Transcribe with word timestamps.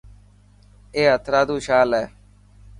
اي 0.95 1.03
هٿرادو 1.13 1.55
شال 1.65 1.89
هي. 1.99 2.05